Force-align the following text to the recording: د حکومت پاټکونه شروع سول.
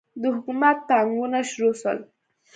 د 0.21 0.23
حکومت 0.35 0.77
پاټکونه 0.87 1.39
شروع 1.49 1.73
سول. 1.81 1.99